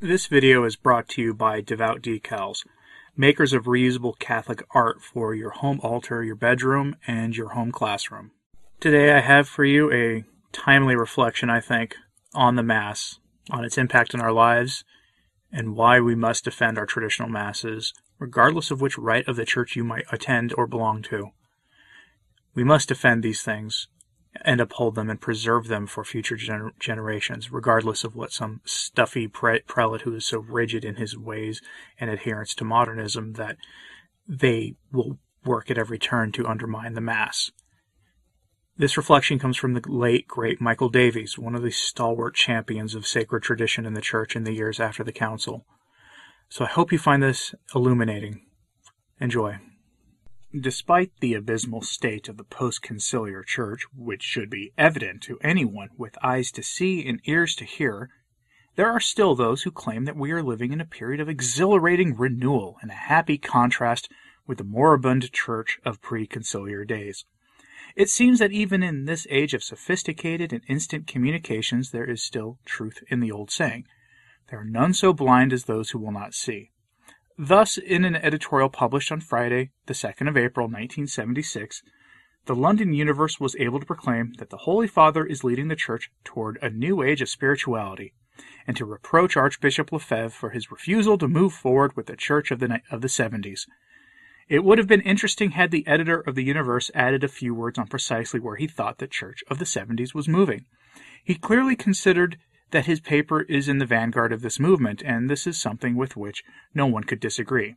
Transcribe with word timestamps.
This 0.00 0.28
video 0.28 0.62
is 0.62 0.76
brought 0.76 1.08
to 1.08 1.22
you 1.22 1.34
by 1.34 1.60
Devout 1.60 2.02
Decals, 2.02 2.64
makers 3.16 3.52
of 3.52 3.64
reusable 3.64 4.16
Catholic 4.16 4.62
art 4.70 5.02
for 5.02 5.34
your 5.34 5.50
home 5.50 5.80
altar, 5.82 6.22
your 6.22 6.36
bedroom, 6.36 6.94
and 7.08 7.36
your 7.36 7.48
home 7.48 7.72
classroom. 7.72 8.30
Today 8.78 9.12
I 9.12 9.18
have 9.18 9.48
for 9.48 9.64
you 9.64 9.92
a 9.92 10.22
timely 10.52 10.94
reflection, 10.94 11.50
I 11.50 11.58
think, 11.58 11.96
on 12.32 12.54
the 12.54 12.62
Mass, 12.62 13.18
on 13.50 13.64
its 13.64 13.76
impact 13.76 14.14
on 14.14 14.20
our 14.20 14.30
lives, 14.30 14.84
and 15.50 15.74
why 15.74 15.98
we 15.98 16.14
must 16.14 16.44
defend 16.44 16.78
our 16.78 16.86
traditional 16.86 17.28
Masses, 17.28 17.92
regardless 18.20 18.70
of 18.70 18.80
which 18.80 18.98
rite 18.98 19.26
of 19.26 19.34
the 19.34 19.44
Church 19.44 19.74
you 19.74 19.82
might 19.82 20.04
attend 20.12 20.54
or 20.56 20.68
belong 20.68 21.02
to. 21.02 21.32
We 22.54 22.62
must 22.62 22.86
defend 22.86 23.24
these 23.24 23.42
things 23.42 23.88
and 24.42 24.60
uphold 24.60 24.94
them 24.94 25.10
and 25.10 25.20
preserve 25.20 25.68
them 25.68 25.86
for 25.86 26.04
future 26.04 26.36
gener- 26.36 26.78
generations, 26.78 27.50
regardless 27.50 28.04
of 28.04 28.14
what 28.14 28.32
some 28.32 28.60
stuffy 28.64 29.26
pre- 29.26 29.60
prelate 29.60 30.02
who 30.02 30.14
is 30.14 30.24
so 30.24 30.38
rigid 30.38 30.84
in 30.84 30.96
his 30.96 31.16
ways 31.16 31.60
and 31.98 32.10
adherence 32.10 32.54
to 32.54 32.64
modernism 32.64 33.34
that 33.34 33.56
they 34.26 34.74
will 34.92 35.18
work 35.44 35.70
at 35.70 35.78
every 35.78 35.98
turn 35.98 36.30
to 36.32 36.46
undermine 36.46 36.94
the 36.94 37.00
Mass. 37.00 37.50
This 38.76 38.96
reflection 38.96 39.40
comes 39.40 39.56
from 39.56 39.74
the 39.74 39.82
late, 39.88 40.28
great 40.28 40.60
Michael 40.60 40.88
Davies, 40.88 41.36
one 41.36 41.56
of 41.56 41.62
the 41.62 41.72
stalwart 41.72 42.36
champions 42.36 42.94
of 42.94 43.06
sacred 43.06 43.42
tradition 43.42 43.84
in 43.84 43.94
the 43.94 44.00
Church 44.00 44.36
in 44.36 44.44
the 44.44 44.54
years 44.54 44.78
after 44.78 45.02
the 45.02 45.12
Council. 45.12 45.66
So 46.48 46.64
I 46.64 46.68
hope 46.68 46.92
you 46.92 46.98
find 46.98 47.22
this 47.22 47.54
illuminating. 47.74 48.46
Enjoy. 49.20 49.58
Despite 50.58 51.12
the 51.20 51.34
abysmal 51.34 51.82
state 51.82 52.26
of 52.26 52.38
the 52.38 52.44
post-conciliar 52.44 53.44
church, 53.44 53.84
which 53.94 54.22
should 54.22 54.48
be 54.48 54.72
evident 54.78 55.22
to 55.24 55.38
anyone 55.42 55.90
with 55.98 56.16
eyes 56.22 56.50
to 56.52 56.62
see 56.62 57.06
and 57.06 57.20
ears 57.24 57.54
to 57.56 57.66
hear, 57.66 58.08
there 58.74 58.90
are 58.90 58.98
still 58.98 59.34
those 59.34 59.64
who 59.64 59.70
claim 59.70 60.06
that 60.06 60.16
we 60.16 60.32
are 60.32 60.42
living 60.42 60.72
in 60.72 60.80
a 60.80 60.86
period 60.86 61.20
of 61.20 61.28
exhilarating 61.28 62.16
renewal 62.16 62.78
and 62.80 62.90
a 62.90 62.94
happy 62.94 63.36
contrast 63.36 64.08
with 64.46 64.56
the 64.56 64.64
moribund 64.64 65.30
church 65.32 65.78
of 65.84 66.00
pre-conciliar 66.00 66.86
days. 66.86 67.26
It 67.94 68.08
seems 68.08 68.38
that 68.38 68.52
even 68.52 68.82
in 68.82 69.04
this 69.04 69.26
age 69.28 69.52
of 69.52 69.62
sophisticated 69.62 70.54
and 70.54 70.62
instant 70.66 71.06
communications 71.06 71.90
there 71.90 72.08
is 72.08 72.22
still 72.22 72.58
truth 72.64 73.04
in 73.08 73.20
the 73.20 73.30
old 73.30 73.50
saying, 73.50 73.86
there 74.48 74.60
are 74.60 74.64
none 74.64 74.94
so 74.94 75.12
blind 75.12 75.52
as 75.52 75.64
those 75.64 75.90
who 75.90 75.98
will 75.98 76.12
not 76.12 76.32
see. 76.32 76.70
Thus, 77.40 77.78
in 77.78 78.04
an 78.04 78.16
editorial 78.16 78.68
published 78.68 79.12
on 79.12 79.20
Friday, 79.20 79.70
the 79.86 79.94
2nd 79.94 80.28
of 80.28 80.36
April, 80.36 80.66
1976, 80.66 81.84
the 82.46 82.56
London 82.56 82.92
Universe 82.92 83.38
was 83.38 83.54
able 83.60 83.78
to 83.78 83.86
proclaim 83.86 84.32
that 84.38 84.50
the 84.50 84.56
Holy 84.56 84.88
Father 84.88 85.24
is 85.24 85.44
leading 85.44 85.68
the 85.68 85.76
Church 85.76 86.10
toward 86.24 86.58
a 86.60 86.68
new 86.68 87.00
age 87.00 87.22
of 87.22 87.28
spirituality, 87.28 88.12
and 88.66 88.76
to 88.76 88.84
reproach 88.84 89.36
Archbishop 89.36 89.92
Lefebvre 89.92 90.30
for 90.30 90.50
his 90.50 90.72
refusal 90.72 91.16
to 91.16 91.28
move 91.28 91.52
forward 91.52 91.96
with 91.96 92.06
the 92.06 92.16
Church 92.16 92.50
of 92.50 92.58
the, 92.58 92.80
of 92.90 93.02
the 93.02 93.08
70s. 93.08 93.66
It 94.48 94.64
would 94.64 94.78
have 94.78 94.88
been 94.88 95.02
interesting 95.02 95.52
had 95.52 95.70
the 95.70 95.86
editor 95.86 96.18
of 96.18 96.34
the 96.34 96.44
Universe 96.44 96.90
added 96.92 97.22
a 97.22 97.28
few 97.28 97.54
words 97.54 97.78
on 97.78 97.86
precisely 97.86 98.40
where 98.40 98.56
he 98.56 98.66
thought 98.66 98.98
the 98.98 99.06
Church 99.06 99.44
of 99.48 99.60
the 99.60 99.64
70s 99.64 100.12
was 100.12 100.26
moving. 100.26 100.64
He 101.22 101.36
clearly 101.36 101.76
considered 101.76 102.36
that 102.70 102.86
his 102.86 103.00
paper 103.00 103.42
is 103.42 103.68
in 103.68 103.78
the 103.78 103.86
vanguard 103.86 104.32
of 104.32 104.42
this 104.42 104.60
movement, 104.60 105.02
and 105.04 105.28
this 105.28 105.44
is 105.46 105.60
something 105.60 105.96
with 105.96 106.16
which 106.16 106.44
no 106.74 106.86
one 106.86 107.04
could 107.04 107.20
disagree. 107.20 107.74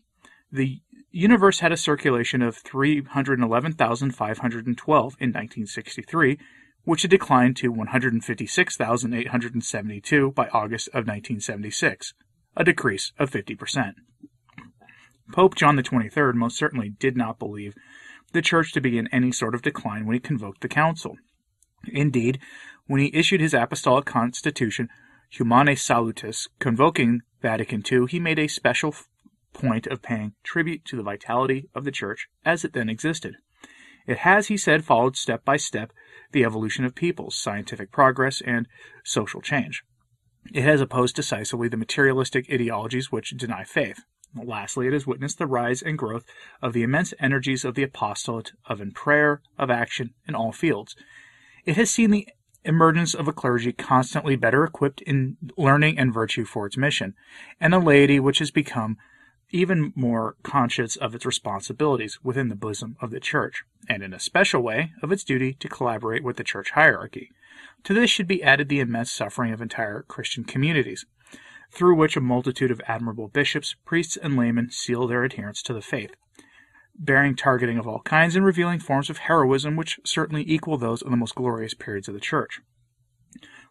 The 0.52 0.82
universe 1.12 1.60
had 1.60 1.72
a 1.72 1.78
circulation 1.78 2.42
of 2.42 2.58
311,512 2.58 5.18
in 5.20 5.30
1963, 5.30 6.40
which 6.84 7.04
had 7.04 7.12
declined 7.12 7.56
to 7.58 7.72
156,872 7.72 10.32
by 10.32 10.48
August 10.50 10.88
of 10.90 11.08
1976, 11.08 12.14
a 12.58 12.64
decrease 12.64 13.12
of 13.20 13.30
50%. 13.32 13.94
Pope 15.32 15.56
John 15.56 15.82
XXIII 15.82 16.34
most 16.34 16.58
certainly 16.58 16.90
did 16.90 17.16
not 17.16 17.40
believe 17.40 17.76
the 18.34 18.42
Church 18.42 18.74
to 18.74 18.82
be 18.82 18.98
in 18.98 19.08
any 19.08 19.32
sort 19.32 19.56
of 19.56 19.62
decline 19.62 20.06
when 20.06 20.16
he 20.16 20.20
convoked 20.20 20.60
the 20.62 20.68
Council. 20.68 21.16
Indeed, 21.88 22.40
when 22.88 23.02
he 23.02 23.12
issued 23.14 23.42
his 23.42 23.54
apostolic 23.54 24.06
constitution, 24.06 24.90
Humanae 25.30 25.76
Salutis, 25.76 26.48
convoking 26.60 27.22
Vatican 27.42 27.84
II, 27.90 28.06
he 28.08 28.20
made 28.20 28.40
a 28.40 28.48
special 28.48 28.94
point 29.54 29.88
of 29.88 30.02
paying 30.02 30.34
tribute 30.44 30.86
to 30.86 30.96
the 30.96 31.04
vitality 31.04 31.70
of 31.74 31.84
the 31.84 31.92
Church 31.92 32.28
as 32.46 32.64
it 32.66 32.74
then 32.74 32.90
existed. 32.90 33.36
It 34.08 34.20
has, 34.20 34.48
he 34.48 34.58
said, 34.58 34.84
followed 34.84 35.16
step 35.16 35.46
by 35.46 35.58
step 35.58 35.92
the 36.32 36.44
evolution 36.44 36.86
of 36.86 36.96
peoples, 36.96 37.36
scientific 37.36 37.92
progress, 37.92 38.42
and 38.42 38.68
social 39.04 39.42
change. 39.42 39.84
It 40.54 40.64
has 40.64 40.82
opposed 40.82 41.16
decisively 41.16 41.68
the 41.68 41.78
materialistic 41.78 42.52
ideologies 42.52 43.12
which 43.12 43.38
deny 43.38 43.64
faith. 43.64 44.02
Lastly, 44.36 44.88
it 44.88 44.94
has 44.94 45.06
witnessed 45.06 45.38
the 45.38 45.46
rise 45.46 45.82
and 45.82 45.98
growth 45.98 46.26
of 46.62 46.74
the 46.74 46.84
immense 46.84 47.14
energies 47.20 47.66
of 47.66 47.76
the 47.76 47.84
apostolate 47.84 48.54
of 48.66 48.82
in 48.82 48.92
prayer, 48.92 49.42
of 49.58 49.70
action, 49.70 50.14
in 50.28 50.36
all 50.36 50.52
fields. 50.52 50.96
It 51.66 51.76
has 51.76 51.92
seen 51.92 52.12
the 52.12 52.28
emergence 52.64 53.14
of 53.14 53.28
a 53.28 53.34
clergy 53.34 53.72
constantly 53.72 54.36
better 54.36 54.64
equipped 54.64 55.02
in 55.02 55.38
learning 55.58 55.98
and 55.98 56.14
virtue 56.14 56.46
for 56.46 56.66
its 56.66 56.78
mission, 56.78 57.16
and 57.60 57.74
a 57.74 57.80
laity 57.80 58.20
which 58.20 58.40
has 58.40 58.52
become 58.52 58.98
even 59.50 59.92
more 59.96 60.36
conscious 60.44 60.96
of 60.96 61.14
its 61.14 61.26
responsibilities 61.26 62.20
within 62.24 62.48
the 62.48 62.56
bosom 62.56 62.96
of 63.02 63.12
the 63.12 63.20
Church, 63.20 63.64
and 63.90 64.02
in 64.02 64.14
a 64.14 64.20
special 64.20 64.62
way 64.62 64.92
of 65.04 65.12
its 65.12 65.24
duty 65.24 65.54
to 65.54 65.68
collaborate 65.68 66.24
with 66.24 66.38
the 66.38 66.44
Church 66.44 66.72
hierarchy. 66.72 67.32
To 67.84 67.94
this 67.94 68.10
should 68.10 68.28
be 68.28 68.44
added 68.44 68.70
the 68.70 68.80
immense 68.80 69.12
suffering 69.12 69.52
of 69.52 69.62
entire 69.62 70.04
Christian 70.04 70.44
communities, 70.44 71.06
through 71.72 71.96
which 71.96 72.16
a 72.16 72.22
multitude 72.22 72.72
of 72.72 72.82
admirable 72.88 73.28
bishops, 73.28 73.76
priests, 73.86 74.18
and 74.18 74.38
laymen 74.38 74.70
seal 74.72 75.08
their 75.08 75.24
adherence 75.24 75.62
to 75.64 75.74
the 75.74 75.82
faith 75.82 76.16
bearing 77.04 77.36
targeting 77.36 77.78
of 77.78 77.88
all 77.88 78.02
kinds 78.02 78.36
and 78.36 78.46
revealing 78.46 78.80
forms 78.80 79.10
of 79.10 79.18
heroism 79.18 79.76
which 79.76 80.00
certainly 80.06 80.44
equal 80.48 80.78
those 80.78 81.02
of 81.02 81.10
the 81.10 81.18
most 81.18 81.36
glorious 81.36 81.74
periods 81.74 82.08
of 82.08 82.14
the 82.14 82.20
Church. 82.20 82.62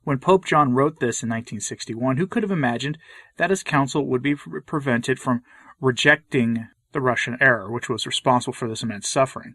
When 0.03 0.19
Pope 0.19 0.47
John 0.47 0.73
wrote 0.73 0.99
this 0.99 1.23
in 1.23 1.29
1961, 1.29 2.17
who 2.17 2.27
could 2.27 2.43
have 2.43 2.51
imagined 2.51 2.99
that 3.37 3.51
his 3.51 3.63
council 3.63 4.07
would 4.07 4.23
be 4.23 4.35
pre- 4.35 4.61
prevented 4.63 5.21
from 5.21 5.43
rejecting 5.81 6.69
the 6.93 7.01
Russian 7.01 7.37
error, 7.41 7.71
which 7.71 7.89
was 7.89 8.07
responsible 8.07 8.55
for 8.55 8.69
this 8.69 8.83
immense 8.83 9.09
suffering, 9.09 9.55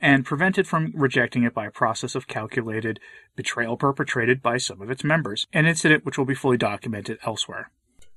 and 0.00 0.24
prevented 0.24 0.66
from 0.66 0.92
rejecting 0.94 1.42
it 1.42 1.52
by 1.52 1.66
a 1.66 1.70
process 1.70 2.14
of 2.14 2.28
calculated 2.28 3.00
betrayal 3.34 3.76
perpetrated 3.76 4.40
by 4.40 4.56
some 4.56 4.80
of 4.80 4.90
its 4.90 5.04
members, 5.04 5.46
an 5.52 5.66
incident 5.66 6.04
which 6.04 6.16
will 6.16 6.24
be 6.24 6.34
fully 6.34 6.56
documented 6.56 7.18
elsewhere. 7.24 7.70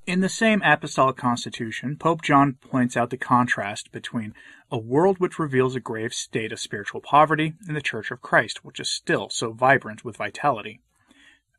In 0.10 0.22
the 0.22 0.28
same 0.28 0.64
apostolic 0.64 1.18
constitution, 1.18 1.96
Pope 1.96 2.24
John 2.24 2.54
points 2.54 2.98
out 2.98 3.12
the 3.12 3.16
contrast 3.16 3.92
between 3.92 4.34
a 4.72 4.78
world 4.80 5.20
which 5.20 5.38
reveals 5.38 5.76
a 5.76 5.80
grave 5.80 6.16
state 6.16 6.52
of 6.52 6.60
spiritual 6.60 7.00
poverty 7.00 7.54
and 7.68 7.78
the 7.78 7.80
Church 7.80 8.10
of 8.10 8.20
Christ, 8.20 8.66
which 8.66 8.80
is 8.80 8.90
still 8.90 9.30
so 9.30 9.52
vibrant 9.52 10.04
with 10.04 10.18
vitality. 10.18 10.80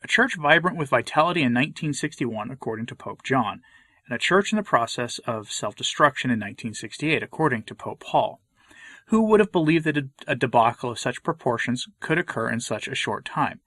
A 0.02 0.08
church 0.08 0.34
vibrant 0.34 0.76
with 0.76 0.88
vitality 0.88 1.42
in 1.42 1.54
1961, 1.54 2.50
according 2.50 2.86
to 2.86 2.96
Pope 2.96 3.22
John, 3.22 3.62
and 4.08 4.16
a 4.16 4.18
church 4.18 4.50
in 4.50 4.56
the 4.56 4.64
process 4.64 5.20
of 5.20 5.52
self 5.52 5.76
destruction 5.76 6.28
in 6.28 6.40
1968, 6.40 7.22
according 7.22 7.62
to 7.62 7.74
Pope 7.76 8.00
Paul. 8.00 8.40
Who 9.10 9.22
would 9.26 9.38
have 9.38 9.52
believed 9.52 9.84
that 9.84 10.08
a 10.26 10.34
debacle 10.34 10.90
of 10.90 10.98
such 10.98 11.22
proportions 11.22 11.86
could 12.00 12.18
occur 12.18 12.50
in 12.50 12.58
such 12.58 12.88
a 12.88 12.96
short 12.96 13.24
time? 13.24 13.60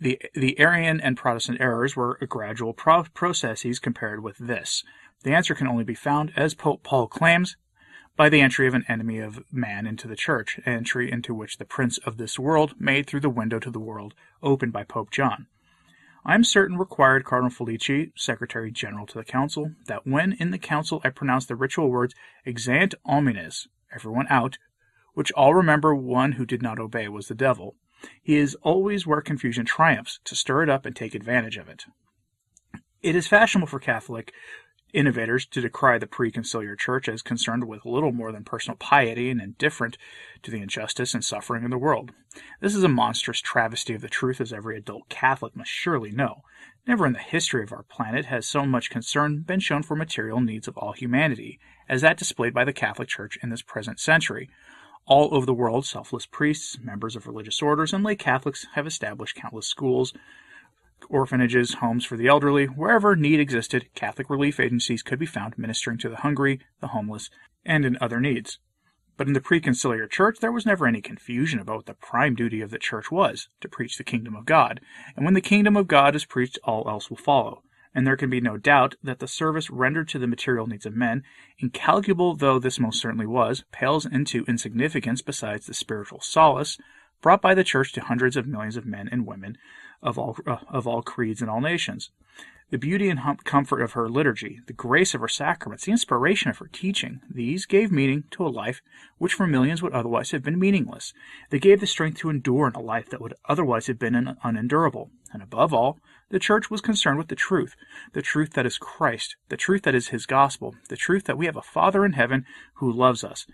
The, 0.00 0.18
the 0.32 0.58
Arian 0.58 0.98
and 0.98 1.16
Protestant 1.16 1.60
errors 1.60 1.94
were 1.94 2.16
gradual 2.26 2.72
pro- 2.72 3.04
processes 3.12 3.78
compared 3.78 4.22
with 4.22 4.38
this. 4.38 4.82
The 5.24 5.34
answer 5.34 5.54
can 5.54 5.68
only 5.68 5.84
be 5.84 5.94
found, 5.94 6.32
as 6.36 6.54
Pope 6.54 6.82
Paul 6.82 7.06
claims, 7.06 7.56
by 8.16 8.30
the 8.30 8.40
entry 8.40 8.66
of 8.66 8.72
an 8.72 8.86
enemy 8.88 9.18
of 9.18 9.44
man 9.52 9.86
into 9.86 10.08
the 10.08 10.16
church, 10.16 10.58
entry 10.64 11.12
into 11.12 11.34
which 11.34 11.58
the 11.58 11.66
prince 11.66 11.98
of 11.98 12.16
this 12.16 12.38
world 12.38 12.74
made 12.78 13.06
through 13.06 13.20
the 13.20 13.28
window 13.28 13.58
to 13.58 13.70
the 13.70 13.78
world 13.78 14.14
opened 14.42 14.72
by 14.72 14.84
Pope 14.84 15.10
John. 15.10 15.46
I 16.24 16.34
am 16.34 16.44
certain 16.44 16.78
required 16.78 17.24
Cardinal 17.24 17.50
Felici, 17.50 18.12
Secretary 18.16 18.70
General 18.70 19.06
to 19.06 19.18
the 19.18 19.24
Council, 19.24 19.72
that 19.86 20.06
when 20.06 20.32
in 20.32 20.50
the 20.50 20.58
Council 20.58 21.02
I 21.04 21.10
pronounce 21.10 21.44
the 21.44 21.56
ritual 21.56 21.90
words 21.90 22.14
exeunt 22.46 22.94
homines, 23.04 23.68
everyone 23.94 24.26
out, 24.30 24.56
which 25.12 25.32
all 25.32 25.54
remember 25.54 25.94
one 25.94 26.32
who 26.32 26.46
did 26.46 26.62
not 26.62 26.78
obey 26.78 27.08
was 27.08 27.28
the 27.28 27.34
devil, 27.34 27.74
he 28.22 28.36
is 28.36 28.56
always 28.62 29.06
where 29.06 29.20
confusion 29.20 29.64
triumphs, 29.64 30.20
to 30.24 30.34
stir 30.34 30.62
it 30.62 30.68
up 30.68 30.86
and 30.86 30.94
take 30.94 31.14
advantage 31.14 31.56
of 31.56 31.68
it. 31.68 31.84
It 33.02 33.16
is 33.16 33.26
fashionable 33.26 33.68
for 33.68 33.80
Catholic 33.80 34.32
innovators 34.92 35.46
to 35.46 35.60
decry 35.60 35.98
the 35.98 36.06
preconciliar 36.06 36.76
church 36.76 37.08
as 37.08 37.22
concerned 37.22 37.64
with 37.64 37.84
little 37.84 38.12
more 38.12 38.32
than 38.32 38.44
personal 38.44 38.76
piety 38.76 39.30
and 39.30 39.40
indifferent 39.40 39.96
to 40.42 40.50
the 40.50 40.60
injustice 40.60 41.14
and 41.14 41.24
suffering 41.24 41.64
in 41.64 41.70
the 41.70 41.78
world. 41.78 42.10
This 42.60 42.74
is 42.74 42.84
a 42.84 42.88
monstrous 42.88 43.40
travesty 43.40 43.94
of 43.94 44.02
the 44.02 44.08
truth, 44.08 44.40
as 44.40 44.52
every 44.52 44.76
adult 44.76 45.08
Catholic 45.08 45.56
must 45.56 45.70
surely 45.70 46.10
know. 46.10 46.42
Never 46.86 47.06
in 47.06 47.12
the 47.12 47.18
history 47.18 47.62
of 47.62 47.72
our 47.72 47.82
planet 47.84 48.26
has 48.26 48.46
so 48.46 48.64
much 48.64 48.90
concern 48.90 49.40
been 49.42 49.60
shown 49.60 49.82
for 49.82 49.96
material 49.96 50.40
needs 50.40 50.66
of 50.66 50.76
all 50.76 50.92
humanity 50.92 51.60
as 51.88 52.02
that 52.02 52.16
displayed 52.16 52.54
by 52.54 52.64
the 52.64 52.72
Catholic 52.72 53.08
Church 53.08 53.38
in 53.42 53.50
this 53.50 53.62
present 53.62 54.00
century. 54.00 54.48
All 55.06 55.34
over 55.34 55.46
the 55.46 55.54
world, 55.54 55.86
selfless 55.86 56.26
priests, 56.26 56.78
members 56.80 57.16
of 57.16 57.26
religious 57.26 57.60
orders, 57.62 57.92
and 57.92 58.04
lay 58.04 58.16
Catholics 58.16 58.66
have 58.74 58.86
established 58.86 59.36
countless 59.36 59.66
schools 59.66 60.12
orphanages, 61.08 61.74
homes 61.74 62.04
for 62.04 62.16
the 62.16 62.28
elderly, 62.28 62.66
wherever 62.66 63.16
need 63.16 63.40
existed, 63.40 63.88
Catholic 63.94 64.28
relief 64.28 64.60
agencies 64.60 65.02
could 65.02 65.18
be 65.18 65.26
found 65.26 65.56
ministering 65.56 65.98
to 65.98 66.08
the 66.08 66.16
hungry, 66.16 66.60
the 66.80 66.88
homeless, 66.88 67.30
and 67.64 67.84
in 67.84 67.96
other 68.00 68.20
needs. 68.20 68.58
But 69.16 69.26
in 69.26 69.32
the 69.34 69.40
preconciliar 69.40 70.08
church, 70.08 70.38
there 70.40 70.52
was 70.52 70.64
never 70.64 70.86
any 70.86 71.02
confusion 71.02 71.60
about 71.60 71.76
what 71.76 71.86
the 71.86 71.94
prime 71.94 72.34
duty 72.34 72.60
of 72.60 72.70
the 72.70 72.78
church 72.78 73.10
was 73.10 73.48
to 73.60 73.68
preach 73.68 73.98
the 73.98 74.04
kingdom 74.04 74.34
of 74.34 74.46
God. 74.46 74.80
And 75.14 75.24
when 75.24 75.34
the 75.34 75.40
kingdom 75.40 75.76
of 75.76 75.88
God 75.88 76.14
is 76.14 76.24
preached, 76.24 76.58
all 76.64 76.88
else 76.88 77.10
will 77.10 77.18
follow. 77.18 77.62
And 77.94 78.06
there 78.06 78.16
can 78.16 78.30
be 78.30 78.40
no 78.40 78.56
doubt 78.56 78.94
that 79.02 79.18
the 79.18 79.26
service 79.26 79.70
rendered 79.70 80.08
to 80.10 80.18
the 80.18 80.28
material 80.28 80.66
needs 80.66 80.86
of 80.86 80.94
men, 80.94 81.24
incalculable 81.58 82.36
though 82.36 82.58
this 82.58 82.78
most 82.78 83.00
certainly 83.00 83.26
was, 83.26 83.64
pales 83.72 84.06
into 84.06 84.44
insignificance 84.46 85.22
beside 85.22 85.62
the 85.62 85.74
spiritual 85.74 86.20
solace 86.20 86.78
brought 87.20 87.42
by 87.42 87.54
the 87.54 87.64
church 87.64 87.92
to 87.92 88.00
hundreds 88.00 88.36
of 88.36 88.46
millions 88.46 88.76
of 88.76 88.86
men 88.86 89.08
and 89.10 89.26
women 89.26 89.58
of 90.02 90.18
all, 90.18 90.36
uh, 90.46 90.56
of 90.68 90.86
all 90.86 91.02
creeds 91.02 91.40
and 91.40 91.50
all 91.50 91.60
nations. 91.60 92.10
The 92.70 92.78
beauty 92.78 93.08
and 93.08 93.20
comfort 93.44 93.82
of 93.82 93.92
her 93.92 94.08
liturgy, 94.08 94.60
the 94.66 94.72
grace 94.72 95.12
of 95.12 95.20
her 95.20 95.28
sacraments, 95.28 95.86
the 95.86 95.90
inspiration 95.90 96.50
of 96.50 96.58
her 96.58 96.68
teaching, 96.68 97.20
these 97.28 97.66
gave 97.66 97.90
meaning 97.90 98.24
to 98.30 98.46
a 98.46 98.48
life 98.48 98.80
which 99.18 99.34
for 99.34 99.44
millions 99.44 99.82
would 99.82 99.92
otherwise 99.92 100.30
have 100.30 100.44
been 100.44 100.58
meaningless. 100.58 101.12
They 101.50 101.58
gave 101.58 101.80
the 101.80 101.86
strength 101.88 102.18
to 102.18 102.30
endure 102.30 102.68
in 102.68 102.74
a 102.74 102.80
life 102.80 103.10
that 103.10 103.20
would 103.20 103.34
otherwise 103.48 103.88
have 103.88 103.98
been 103.98 104.36
unendurable. 104.44 105.10
And 105.32 105.42
above 105.42 105.74
all, 105.74 105.98
the 106.30 106.38
church 106.38 106.70
was 106.70 106.80
concerned 106.80 107.18
with 107.18 107.28
the 107.28 107.36
truth, 107.36 107.74
the 108.12 108.22
truth 108.22 108.52
that 108.54 108.66
is 108.66 108.78
Christ, 108.78 109.36
the 109.48 109.56
truth 109.56 109.82
that 109.82 109.94
is 109.94 110.08
his 110.08 110.26
gospel, 110.26 110.74
the 110.88 110.96
truth 110.96 111.24
that 111.24 111.36
we 111.36 111.46
have 111.46 111.56
a 111.56 111.62
Father 111.62 112.04
in 112.04 112.12
heaven 112.12 112.46
who 112.74 112.90
loves 112.90 113.22
us, 113.22 113.46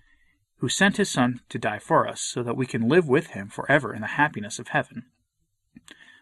who 0.59 0.69
sent 0.69 0.99
his 0.99 1.11
Son 1.11 1.41
to 1.49 1.59
die 1.59 1.79
for 1.79 2.07
us, 2.07 2.21
so 2.21 2.43
that 2.43 2.57
we 2.57 2.67
can 2.67 2.89
live 2.89 3.09
with 3.09 3.29
him 3.29 3.49
forever 3.49 3.95
in 3.95 4.03
the 4.03 4.07
happiness 4.09 4.59
of 4.59 4.69
heaven. 4.69 5.07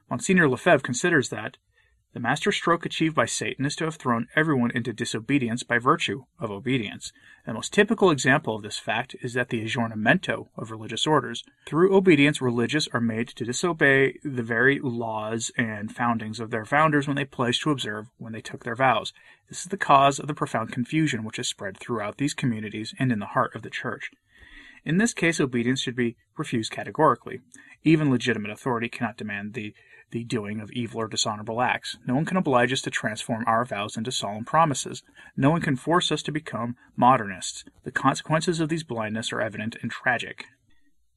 Monsignor 0.09 0.49
Lefebvre 0.49 0.83
considers 0.83 1.29
that 1.31 1.57
the 2.15 2.21
master 2.21 2.53
stroke 2.53 2.87
achieved 2.87 3.15
by 3.15 3.27
Satan 3.27 3.67
is 3.67 3.75
to 3.77 3.85
have 3.85 3.97
thrown 3.97 4.29
everyone 4.37 4.71
into 4.71 4.93
disobedience 4.93 5.65
by 5.65 5.79
virtue 5.79 6.25
of 6.39 6.49
obedience. 6.49 7.13
The 7.45 7.53
most 7.53 7.73
typical 7.73 8.11
example 8.11 8.55
of 8.55 8.63
this 8.63 8.79
fact 8.79 9.17
is 9.21 9.35
that 9.35 9.49
the 9.49 9.65
aggiornamento 9.65 10.47
of 10.57 10.71
religious 10.71 11.09
orders. 11.09 11.43
Through 11.67 11.95
obedience, 11.95 12.41
religious 12.41 12.87
are 12.93 13.01
made 13.01 13.29
to 13.31 13.45
disobey 13.45 14.21
the 14.23 14.45
very 14.45 14.79
laws 14.79 15.51
and 15.59 15.95
foundings 15.95 16.39
of 16.39 16.53
their 16.53 16.65
founders 16.65 17.09
when 17.09 17.17
they 17.17 17.25
pledged 17.25 17.65
to 17.65 17.73
observe 17.73 18.07
when 18.17 18.33
they 18.33 18.41
took 18.41 18.63
their 18.63 18.77
vows. 18.77 19.13
This 19.49 19.63
is 19.63 19.67
the 19.67 19.77
cause 19.77 20.21
of 20.21 20.29
the 20.29 20.35
profound 20.35 20.71
confusion 20.71 21.25
which 21.25 21.39
has 21.39 21.49
spread 21.49 21.77
throughout 21.77 22.19
these 22.19 22.33
communities 22.33 22.95
and 22.97 23.11
in 23.11 23.19
the 23.19 23.27
heart 23.27 23.57
of 23.57 23.63
the 23.63 23.71
Church. 23.71 24.13
In 24.85 24.99
this 24.99 25.15
case, 25.15 25.41
obedience 25.41 25.81
should 25.81 25.97
be 25.97 26.17
refused 26.39 26.71
categorically. 26.71 27.41
Even 27.83 28.11
legitimate 28.11 28.53
authority 28.53 28.89
cannot 28.89 29.17
demand 29.17 29.55
the 29.55 29.75
the 30.11 30.25
doing 30.25 30.61
of 30.61 30.71
evil 30.73 31.01
or 31.01 31.09
dishonorable 31.09 31.61
acts. 31.61 31.97
No 32.07 32.15
one 32.15 32.25
can 32.25 32.37
oblige 32.37 32.73
us 32.73 32.83
to 32.83 32.91
transform 32.91 33.45
our 33.47 33.65
vows 33.65 33.97
into 33.97 34.13
solemn 34.13 34.45
promises. 34.45 35.03
No 35.37 35.51
one 35.51 35.61
can 35.61 35.77
force 35.77 36.13
us 36.13 36.23
to 36.23 36.33
become 36.33 36.77
modernists. 36.97 37.65
The 37.85 37.91
consequences 37.91 38.61
of 38.61 38.69
these 38.69 38.85
blindness 38.85 39.33
are 39.33 39.41
evident 39.41 39.77
and 39.83 39.91
tragic. 39.91 40.47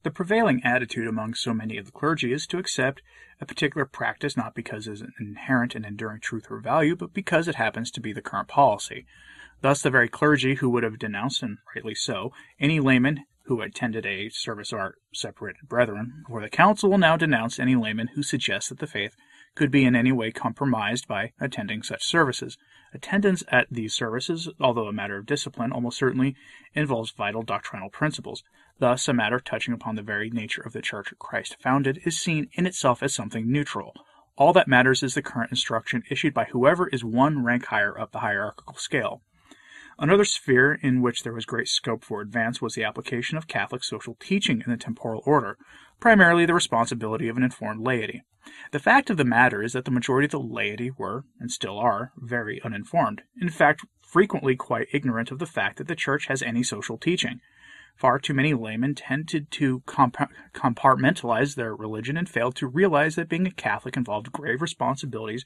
The 0.04 0.10
prevailing 0.10 0.62
attitude 0.64 1.08
among 1.08 1.34
so 1.34 1.52
many 1.52 1.76
of 1.76 1.86
the 1.86 1.92
clergy 1.92 2.32
is 2.32 2.46
to 2.48 2.58
accept 2.58 3.02
a 3.40 3.46
particular 3.46 3.84
practice 3.84 4.36
not 4.36 4.54
because 4.54 4.86
it 4.86 4.92
is 4.92 5.00
an 5.00 5.12
inherent 5.18 5.74
and 5.74 5.84
enduring 5.84 6.20
truth 6.20 6.46
or 6.50 6.60
value, 6.60 6.94
but 6.94 7.12
because 7.12 7.48
it 7.48 7.56
happens 7.56 7.90
to 7.90 8.00
be 8.00 8.12
the 8.12 8.22
current 8.22 8.48
policy. 8.48 9.06
Thus, 9.60 9.82
the 9.82 9.90
very 9.90 10.08
clergy 10.08 10.56
who 10.56 10.70
would 10.70 10.84
have 10.84 11.00
denounced, 11.00 11.42
and 11.42 11.58
rightly 11.74 11.94
so, 11.94 12.32
any 12.60 12.78
layman 12.78 13.24
who 13.48 13.62
attended 13.62 14.04
a 14.04 14.28
service 14.28 14.74
our 14.74 14.94
separated 15.12 15.66
brethren, 15.68 16.22
for 16.28 16.42
the 16.42 16.50
council 16.50 16.90
will 16.90 16.98
now 16.98 17.16
denounce 17.16 17.58
any 17.58 17.74
layman 17.74 18.08
who 18.08 18.22
suggests 18.22 18.68
that 18.68 18.78
the 18.78 18.86
faith 18.86 19.16
could 19.54 19.70
be 19.70 19.86
in 19.86 19.96
any 19.96 20.12
way 20.12 20.30
compromised 20.30 21.08
by 21.08 21.32
attending 21.40 21.82
such 21.82 22.04
services. 22.04 22.58
Attendance 22.92 23.42
at 23.48 23.66
these 23.70 23.94
services, 23.94 24.50
although 24.60 24.86
a 24.86 24.92
matter 24.92 25.16
of 25.16 25.24
discipline, 25.24 25.72
almost 25.72 25.98
certainly 25.98 26.36
involves 26.74 27.10
vital 27.10 27.42
doctrinal 27.42 27.88
principles. 27.88 28.44
Thus, 28.78 29.08
a 29.08 29.14
matter 29.14 29.40
touching 29.40 29.72
upon 29.72 29.96
the 29.96 30.02
very 30.02 30.28
nature 30.28 30.62
of 30.62 30.74
the 30.74 30.82
church 30.82 31.14
Christ 31.18 31.56
founded 31.60 32.00
is 32.04 32.18
seen 32.18 32.48
in 32.52 32.66
itself 32.66 33.02
as 33.02 33.14
something 33.14 33.50
neutral. 33.50 33.94
All 34.36 34.52
that 34.52 34.68
matters 34.68 35.02
is 35.02 35.14
the 35.14 35.22
current 35.22 35.50
instruction 35.50 36.04
issued 36.10 36.34
by 36.34 36.44
whoever 36.44 36.86
is 36.88 37.02
one 37.02 37.42
rank 37.42 37.64
higher 37.66 37.98
up 37.98 38.12
the 38.12 38.20
hierarchical 38.20 38.74
scale. 38.74 39.22
Another 40.00 40.24
sphere 40.24 40.74
in 40.74 41.02
which 41.02 41.24
there 41.24 41.32
was 41.32 41.44
great 41.44 41.66
scope 41.66 42.04
for 42.04 42.20
advance 42.20 42.62
was 42.62 42.74
the 42.74 42.84
application 42.84 43.36
of 43.36 43.48
Catholic 43.48 43.82
social 43.82 44.16
teaching 44.20 44.62
in 44.64 44.70
the 44.70 44.76
temporal 44.76 45.22
order, 45.26 45.58
primarily 45.98 46.46
the 46.46 46.54
responsibility 46.54 47.26
of 47.26 47.36
an 47.36 47.42
informed 47.42 47.84
laity. 47.84 48.22
The 48.70 48.78
fact 48.78 49.10
of 49.10 49.16
the 49.16 49.24
matter 49.24 49.60
is 49.60 49.72
that 49.72 49.86
the 49.86 49.90
majority 49.90 50.26
of 50.26 50.30
the 50.30 50.38
laity 50.38 50.92
were, 50.96 51.24
and 51.40 51.50
still 51.50 51.76
are, 51.78 52.12
very 52.16 52.62
uninformed, 52.62 53.22
in 53.40 53.48
fact, 53.48 53.84
frequently 54.00 54.54
quite 54.54 54.86
ignorant 54.92 55.32
of 55.32 55.40
the 55.40 55.46
fact 55.46 55.78
that 55.78 55.88
the 55.88 55.96
Church 55.96 56.26
has 56.26 56.42
any 56.42 56.62
social 56.62 56.96
teaching. 56.96 57.40
Far 57.96 58.20
too 58.20 58.34
many 58.34 58.54
laymen 58.54 58.94
tended 58.94 59.50
to 59.50 59.80
comp- 59.84 60.30
compartmentalize 60.54 61.56
their 61.56 61.74
religion 61.74 62.16
and 62.16 62.28
failed 62.28 62.54
to 62.56 62.68
realize 62.68 63.16
that 63.16 63.28
being 63.28 63.48
a 63.48 63.50
Catholic 63.50 63.96
involved 63.96 64.30
grave 64.30 64.62
responsibilities 64.62 65.44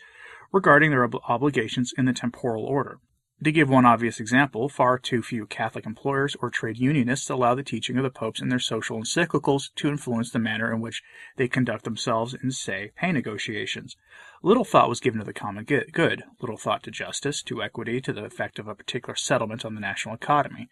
regarding 0.52 0.90
their 0.90 1.04
ob- 1.04 1.16
obligations 1.26 1.94
in 1.96 2.04
the 2.04 2.12
temporal 2.12 2.66
order. 2.66 2.98
To 3.42 3.50
give 3.50 3.68
one 3.68 3.84
obvious 3.84 4.20
example, 4.20 4.68
far 4.68 5.00
too 5.00 5.20
few 5.20 5.46
Catholic 5.46 5.84
employers 5.84 6.36
or 6.40 6.48
trade 6.48 6.78
unionists 6.78 7.28
allow 7.28 7.56
the 7.56 7.64
teaching 7.64 7.96
of 7.96 8.04
the 8.04 8.10
popes 8.10 8.40
in 8.40 8.50
their 8.50 8.60
social 8.60 9.00
encyclicals 9.00 9.74
to 9.74 9.88
influence 9.88 10.30
the 10.30 10.38
manner 10.38 10.72
in 10.72 10.80
which 10.80 11.02
they 11.36 11.48
conduct 11.48 11.82
themselves 11.82 12.34
in, 12.40 12.52
say, 12.52 12.92
pay 12.94 13.10
negotiations. 13.10 13.96
Little 14.44 14.64
thought 14.64 14.88
was 14.88 15.00
given 15.00 15.18
to 15.18 15.26
the 15.26 15.32
common 15.32 15.64
good, 15.64 16.22
little 16.40 16.56
thought 16.56 16.84
to 16.84 16.92
justice, 16.92 17.42
to 17.42 17.64
equity, 17.64 18.00
to 18.02 18.12
the 18.12 18.24
effect 18.24 18.60
of 18.60 18.68
a 18.68 18.76
particular 18.76 19.16
settlement 19.16 19.64
on 19.64 19.74
the 19.74 19.80
national 19.80 20.14
economy. 20.14 20.68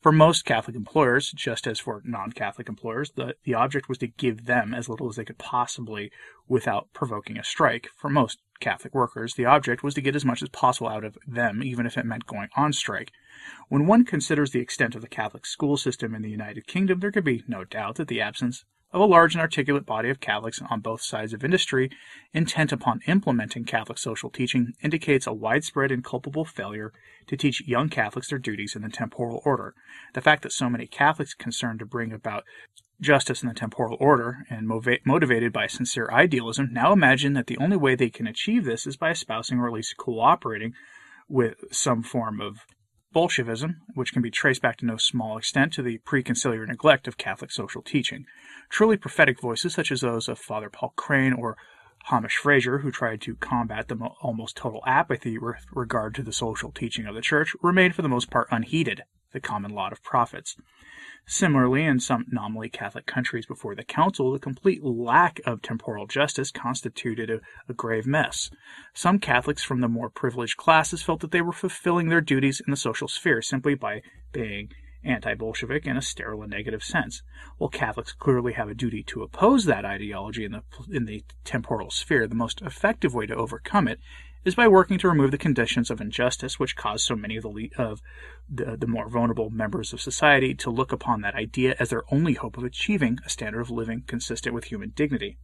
For 0.00 0.12
most 0.12 0.44
Catholic 0.44 0.76
employers, 0.76 1.32
just 1.32 1.66
as 1.66 1.80
for 1.80 2.02
non 2.04 2.30
Catholic 2.30 2.68
employers, 2.68 3.10
the, 3.16 3.34
the 3.42 3.54
object 3.54 3.88
was 3.88 3.98
to 3.98 4.06
give 4.06 4.46
them 4.46 4.74
as 4.74 4.88
little 4.88 5.08
as 5.08 5.16
they 5.16 5.24
could 5.24 5.38
possibly 5.38 6.12
without 6.46 6.92
provoking 6.92 7.38
a 7.38 7.44
strike. 7.44 7.88
For 7.96 8.08
most 8.08 8.38
Catholic 8.62 8.94
workers, 8.94 9.34
the 9.34 9.44
object 9.44 9.82
was 9.82 9.92
to 9.94 10.00
get 10.00 10.16
as 10.16 10.24
much 10.24 10.42
as 10.42 10.48
possible 10.48 10.88
out 10.88 11.04
of 11.04 11.18
them, 11.26 11.62
even 11.62 11.84
if 11.84 11.98
it 11.98 12.06
meant 12.06 12.26
going 12.26 12.48
on 12.56 12.72
strike. 12.72 13.12
When 13.68 13.86
one 13.86 14.04
considers 14.04 14.52
the 14.52 14.60
extent 14.60 14.94
of 14.94 15.02
the 15.02 15.08
Catholic 15.08 15.44
school 15.44 15.76
system 15.76 16.14
in 16.14 16.22
the 16.22 16.30
United 16.30 16.66
Kingdom, 16.66 17.00
there 17.00 17.12
can 17.12 17.24
be 17.24 17.42
no 17.46 17.64
doubt 17.64 17.96
that 17.96 18.08
the 18.08 18.20
absence 18.20 18.64
of 18.92 19.00
a 19.00 19.04
large 19.04 19.34
and 19.34 19.40
articulate 19.40 19.86
body 19.86 20.10
of 20.10 20.20
Catholics 20.20 20.60
on 20.68 20.80
both 20.80 21.02
sides 21.02 21.32
of 21.32 21.42
industry 21.42 21.90
intent 22.32 22.72
upon 22.72 23.00
implementing 23.06 23.64
Catholic 23.64 23.98
social 23.98 24.30
teaching 24.30 24.74
indicates 24.82 25.26
a 25.26 25.32
widespread 25.32 25.90
and 25.90 26.04
culpable 26.04 26.44
failure 26.44 26.92
to 27.26 27.36
teach 27.36 27.66
young 27.66 27.88
Catholics 27.88 28.28
their 28.28 28.38
duties 28.38 28.76
in 28.76 28.82
the 28.82 28.88
temporal 28.88 29.40
order. 29.44 29.74
The 30.14 30.20
fact 30.20 30.42
that 30.42 30.52
so 30.52 30.68
many 30.68 30.86
Catholics 30.86 31.34
concerned 31.34 31.78
to 31.78 31.86
bring 31.86 32.12
about 32.12 32.44
justice 33.02 33.42
in 33.42 33.48
the 33.48 33.54
temporal 33.54 33.96
order 34.00 34.46
and 34.48 34.66
motivated 34.66 35.52
by 35.52 35.66
sincere 35.66 36.08
idealism 36.10 36.68
now 36.72 36.92
imagine 36.92 37.34
that 37.34 37.48
the 37.48 37.58
only 37.58 37.76
way 37.76 37.94
they 37.94 38.08
can 38.08 38.26
achieve 38.26 38.64
this 38.64 38.86
is 38.86 38.96
by 38.96 39.10
espousing 39.10 39.58
or 39.58 39.66
at 39.66 39.74
least 39.74 39.96
cooperating 39.96 40.72
with 41.28 41.64
some 41.70 42.02
form 42.02 42.40
of 42.40 42.60
Bolshevism, 43.12 43.76
which 43.94 44.12
can 44.12 44.22
be 44.22 44.30
traced 44.30 44.62
back 44.62 44.78
to 44.78 44.86
no 44.86 44.96
small 44.96 45.36
extent 45.36 45.72
to 45.74 45.82
the 45.82 45.98
preconciliar 45.98 46.66
neglect 46.66 47.06
of 47.06 47.18
Catholic 47.18 47.50
social 47.50 47.82
teaching. 47.82 48.24
Truly 48.70 48.96
prophetic 48.96 49.40
voices, 49.40 49.74
such 49.74 49.92
as 49.92 50.00
those 50.00 50.28
of 50.28 50.38
Father 50.38 50.70
Paul 50.70 50.94
Crane 50.96 51.34
or 51.34 51.58
Hamish 52.06 52.36
Fraser, 52.36 52.78
who 52.78 52.90
tried 52.90 53.20
to 53.22 53.36
combat 53.36 53.88
the 53.88 53.96
almost 54.22 54.56
total 54.56 54.82
apathy 54.86 55.38
with 55.38 55.64
regard 55.72 56.14
to 56.14 56.22
the 56.22 56.32
social 56.32 56.72
teaching 56.72 57.06
of 57.06 57.14
the 57.14 57.20
Church, 57.20 57.54
remained 57.62 57.94
for 57.94 58.02
the 58.02 58.08
most 58.08 58.30
part 58.30 58.48
unheeded, 58.50 59.02
the 59.32 59.40
common 59.40 59.72
lot 59.72 59.92
of 59.92 60.02
prophets. 60.02 60.56
Similarly, 61.26 61.84
in 61.84 62.00
some 62.00 62.26
nominally 62.30 62.68
Catholic 62.68 63.06
countries 63.06 63.46
before 63.46 63.76
the 63.76 63.84
Council, 63.84 64.32
the 64.32 64.40
complete 64.40 64.82
lack 64.82 65.40
of 65.46 65.62
temporal 65.62 66.06
justice 66.06 66.50
constituted 66.50 67.30
a, 67.30 67.40
a, 67.68 67.74
grave 67.74 68.06
mess. 68.06 68.50
Some 68.92 69.20
Catholics 69.20 69.62
from 69.62 69.80
the 69.80 69.88
more 69.88 70.10
privileged 70.10 70.56
classes 70.56 71.02
felt 71.02 71.20
that 71.20 71.30
they 71.30 71.40
were 71.40 71.52
fulfilling 71.52 72.08
their 72.08 72.20
duties 72.20 72.60
in 72.66 72.72
the 72.72 72.76
social 72.76 73.06
sphere 73.06 73.40
simply 73.40 73.74
by 73.74 74.02
being 74.32 74.72
anti 75.04 75.34
Bolshevik 75.34 75.86
in 75.86 75.96
a 75.96 76.02
sterile 76.02 76.42
and 76.42 76.50
negative 76.50 76.82
sense. 76.82 77.22
While 77.58 77.70
Catholics 77.70 78.12
clearly 78.12 78.52
have 78.54 78.68
a 78.68 78.74
duty 78.74 79.02
to 79.04 79.22
oppose 79.22 79.64
that 79.64 79.84
ideology 79.84 80.44
in 80.44 80.52
the, 80.52 80.62
in 80.90 81.04
the 81.04 81.24
temporal 81.44 81.90
sphere, 81.90 82.26
the 82.26 82.34
most 82.34 82.62
effective 82.62 83.14
way 83.14 83.26
to 83.26 83.34
overcome 83.34 83.88
it 83.88 84.00
is 84.44 84.54
by 84.54 84.66
working 84.66 84.98
to 84.98 85.08
remove 85.08 85.30
the 85.30 85.38
conditions 85.38 85.90
of 85.90 86.00
injustice 86.00 86.58
which 86.58 86.76
cause 86.76 87.02
so 87.02 87.14
many 87.14 87.36
of 87.36 87.44
the, 87.44 87.72
of 87.78 88.02
the, 88.48 88.76
the 88.76 88.86
more 88.86 89.08
vulnerable 89.08 89.50
members 89.50 89.92
of 89.92 90.00
society 90.00 90.54
to 90.54 90.70
look 90.70 90.92
upon 90.92 91.20
that 91.20 91.34
idea 91.34 91.76
as 91.78 91.90
their 91.90 92.02
only 92.12 92.34
hope 92.34 92.56
of 92.56 92.64
achieving 92.64 93.18
a 93.24 93.28
standard 93.28 93.60
of 93.60 93.70
living 93.70 94.02
consistent 94.06 94.54
with 94.54 94.64
human 94.64 94.92
dignity. 94.96 95.38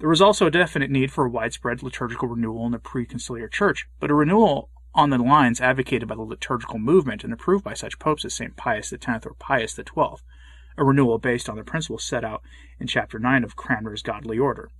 There 0.00 0.12
is 0.12 0.20
also 0.20 0.46
a 0.46 0.50
definite 0.50 0.90
need 0.90 1.10
for 1.10 1.24
a 1.24 1.30
widespread 1.30 1.82
liturgical 1.82 2.28
renewal 2.28 2.66
in 2.66 2.72
the 2.72 2.78
pre-conciliar 2.78 3.50
church, 3.50 3.88
but 4.00 4.10
a 4.10 4.14
renewal 4.14 4.68
on 4.96 5.10
the 5.10 5.18
lines 5.18 5.60
advocated 5.60 6.08
by 6.08 6.14
the 6.14 6.22
liturgical 6.22 6.78
movement 6.78 7.22
and 7.22 7.32
approved 7.32 7.62
by 7.62 7.74
such 7.74 7.98
popes 7.98 8.24
as 8.24 8.32
St. 8.32 8.56
Pius 8.56 8.92
X 8.92 9.26
or 9.26 9.34
Pius 9.38 9.76
XII, 9.76 9.84
a 10.78 10.84
renewal 10.84 11.18
based 11.18 11.50
on 11.50 11.56
the 11.56 11.62
principles 11.62 12.02
set 12.02 12.24
out 12.24 12.42
in 12.80 12.86
Chapter 12.86 13.18
9 13.18 13.44
of 13.44 13.56
Cranmer's 13.56 14.02
Godly 14.02 14.38
Order. 14.38 14.70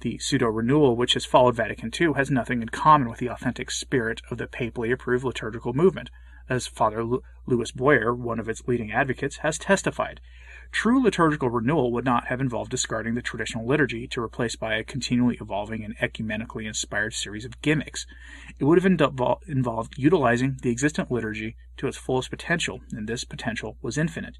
The 0.00 0.18
pseudo 0.18 0.46
renewal, 0.46 0.96
which 0.96 1.14
has 1.14 1.26
followed 1.26 1.56
Vatican 1.56 1.90
II, 1.98 2.14
has 2.14 2.30
nothing 2.30 2.62
in 2.62 2.70
common 2.70 3.10
with 3.10 3.18
the 3.18 3.28
authentic 3.28 3.70
spirit 3.70 4.22
of 4.30 4.38
the 4.38 4.46
papally 4.46 4.90
approved 4.90 5.24
liturgical 5.24 5.74
movement, 5.74 6.10
as 6.48 6.66
Father 6.66 7.04
Louis 7.46 7.72
Bouyer, 7.72 8.14
one 8.14 8.38
of 8.38 8.48
its 8.48 8.66
leading 8.66 8.92
advocates, 8.92 9.38
has 9.38 9.58
testified. 9.58 10.20
True 10.70 11.02
liturgical 11.02 11.48
renewal 11.48 11.92
would 11.92 12.04
not 12.04 12.26
have 12.26 12.40
involved 12.40 12.70
discarding 12.70 13.14
the 13.14 13.22
traditional 13.22 13.66
liturgy 13.66 14.06
to 14.08 14.22
replace 14.22 14.54
by 14.54 14.74
a 14.74 14.84
continually 14.84 15.38
evolving 15.40 15.82
and 15.82 15.96
ecumenically 15.98 16.66
inspired 16.66 17.14
series 17.14 17.46
of 17.46 17.60
gimmicks. 17.62 18.06
It 18.58 18.64
would 18.64 18.82
have 18.82 18.86
involved 19.46 19.94
utilizing 19.96 20.58
the 20.60 20.70
existent 20.70 21.10
liturgy 21.10 21.56
to 21.78 21.86
its 21.86 21.96
fullest 21.96 22.28
potential, 22.30 22.80
and 22.92 23.08
this 23.08 23.24
potential 23.24 23.78
was 23.80 23.96
infinite. 23.96 24.38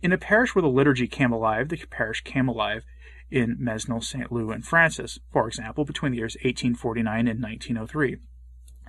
In 0.00 0.12
a 0.12 0.18
parish 0.18 0.54
where 0.54 0.62
the 0.62 0.68
liturgy 0.68 1.08
came 1.08 1.32
alive, 1.32 1.70
the 1.70 1.78
parish 1.90 2.22
came 2.22 2.48
alive 2.48 2.84
in 3.28 3.56
Mesnil, 3.56 4.04
St. 4.04 4.30
Loup, 4.30 4.52
and 4.52 4.64
Francis, 4.64 5.18
for 5.32 5.48
example, 5.48 5.84
between 5.84 6.12
the 6.12 6.18
years 6.18 6.36
1849 6.36 7.26
and 7.26 7.42
1903 7.42 8.18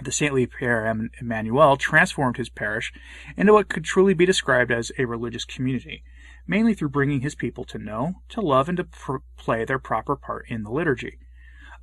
the 0.04 0.12
saintly 0.12 0.46
Père 0.46 1.10
Emmanuel 1.20 1.76
transformed 1.76 2.38
his 2.38 2.50
parish 2.50 2.94
into 3.36 3.54
what 3.54 3.70
could 3.70 3.84
truly 3.84 4.14
be 4.14 4.26
described 4.26 4.72
as 4.72 4.92
a 4.98 5.06
religious 5.06 5.44
community, 5.44 6.04
mainly 6.46 6.74
through 6.74 6.90
bringing 6.90 7.22
his 7.22 7.36
people 7.36 7.66
to 7.66 7.78
know, 7.78 8.22
to 8.30 8.42
love, 8.42 8.70
and 8.70 8.78
to 8.78 8.84
pr- 8.84 9.18
play 9.38 9.66
their 9.66 9.80
proper 9.80 10.16
part 10.16 10.46
in 10.50 10.64
the 10.64 10.72
liturgy. 10.72 11.18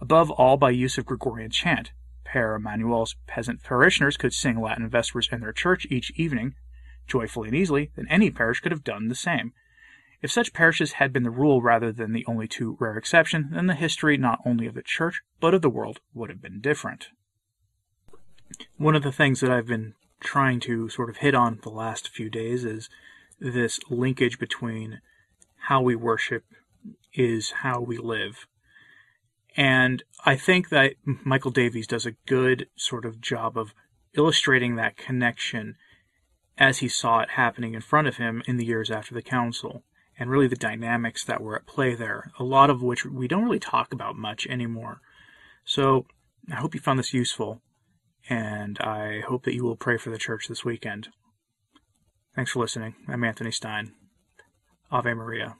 Above 0.00 0.30
all, 0.30 0.56
by 0.56 0.70
use 0.70 0.96
of 0.96 1.06
Gregorian 1.06 1.50
chant, 1.50 1.92
Père 2.24 2.56
Emmanuel's 2.56 3.16
peasant 3.26 3.62
parishioners 3.62 4.16
could 4.16 4.32
sing 4.32 4.60
Latin 4.60 4.88
vespers 4.88 5.28
in 5.30 5.40
their 5.40 5.52
church 5.52 5.86
each 5.90 6.12
evening, 6.16 6.54
joyfully 7.06 7.48
and 7.48 7.56
easily, 7.56 7.90
then 7.96 8.06
any 8.08 8.30
parish 8.30 8.60
could 8.60 8.72
have 8.72 8.84
done 8.84 9.08
the 9.08 9.14
same. 9.14 9.52
If 10.22 10.30
such 10.30 10.54
parishes 10.54 10.92
had 10.92 11.12
been 11.12 11.22
the 11.22 11.30
rule 11.30 11.60
rather 11.60 11.92
than 11.92 12.12
the 12.12 12.24
only 12.26 12.48
too 12.48 12.76
rare 12.80 12.96
exception, 12.96 13.50
then 13.52 13.66
the 13.66 13.74
history 13.74 14.16
not 14.16 14.40
only 14.46 14.66
of 14.66 14.74
the 14.74 14.82
church, 14.82 15.20
but 15.38 15.52
of 15.52 15.62
the 15.62 15.68
world 15.68 16.00
would 16.14 16.30
have 16.30 16.40
been 16.40 16.60
different. 16.60 17.08
One 18.76 18.94
of 18.94 19.02
the 19.02 19.12
things 19.12 19.40
that 19.40 19.50
I've 19.50 19.66
been 19.66 19.94
trying 20.20 20.60
to 20.60 20.88
sort 20.88 21.10
of 21.10 21.18
hit 21.18 21.34
on 21.34 21.60
the 21.62 21.70
last 21.70 22.08
few 22.08 22.30
days 22.30 22.64
is 22.64 22.88
this 23.38 23.78
linkage 23.90 24.38
between 24.38 25.00
how 25.68 25.80
we 25.80 25.96
worship 25.96 26.44
is 27.12 27.52
how 27.62 27.80
we 27.80 27.98
live. 27.98 28.46
And 29.56 30.02
I 30.24 30.36
think 30.36 30.68
that 30.70 30.94
Michael 31.04 31.50
Davies 31.50 31.86
does 31.86 32.06
a 32.06 32.16
good 32.26 32.66
sort 32.76 33.04
of 33.04 33.20
job 33.20 33.56
of 33.56 33.74
illustrating 34.14 34.76
that 34.76 34.96
connection 34.96 35.76
as 36.56 36.78
he 36.78 36.88
saw 36.88 37.20
it 37.20 37.30
happening 37.30 37.74
in 37.74 37.80
front 37.80 38.06
of 38.06 38.16
him 38.16 38.42
in 38.46 38.56
the 38.56 38.66
years 38.66 38.90
after 38.90 39.14
the 39.14 39.22
council, 39.22 39.82
and 40.18 40.30
really 40.30 40.46
the 40.46 40.56
dynamics 40.56 41.24
that 41.24 41.40
were 41.40 41.56
at 41.56 41.66
play 41.66 41.94
there, 41.94 42.30
a 42.38 42.44
lot 42.44 42.70
of 42.70 42.82
which 42.82 43.04
we 43.04 43.26
don't 43.26 43.44
really 43.44 43.58
talk 43.58 43.92
about 43.92 44.16
much 44.16 44.46
anymore. 44.46 45.00
So 45.64 46.06
I 46.50 46.56
hope 46.56 46.74
you 46.74 46.80
found 46.80 46.98
this 46.98 47.14
useful, 47.14 47.60
and 48.28 48.78
I 48.80 49.20
hope 49.20 49.44
that 49.44 49.54
you 49.54 49.64
will 49.64 49.76
pray 49.76 49.96
for 49.96 50.10
the 50.10 50.18
church 50.18 50.48
this 50.48 50.64
weekend. 50.64 51.08
Thanks 52.34 52.52
for 52.52 52.60
listening. 52.60 52.94
I'm 53.08 53.24
Anthony 53.24 53.50
Stein. 53.50 53.92
Ave 54.90 55.14
Maria. 55.14 55.56